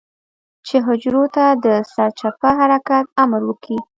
چې 0.67 0.75
حجرو 0.85 1.23
ته 1.35 1.45
د 1.65 1.67
سرچپه 1.93 2.49
حرکت 2.59 3.05
امر 3.23 3.41
وکي. 3.45 3.77